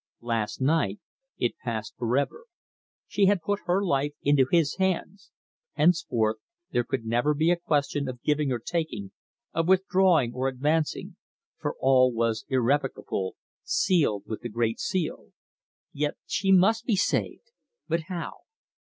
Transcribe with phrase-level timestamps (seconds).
[0.21, 0.99] Last night
[1.37, 2.45] it passed for ever.
[3.05, 5.29] She had put her life into his hands;
[5.73, 6.37] henceforth,
[6.71, 9.11] there could never be a question of giving or taking,
[9.53, 11.17] of withdrawing or advancing,
[11.59, 15.33] for all was irrevocable, sealed with the great seal.
[15.93, 17.51] Yet she must be saved.
[17.87, 18.37] But how?